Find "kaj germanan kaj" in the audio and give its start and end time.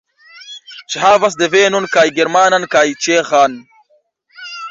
1.97-2.85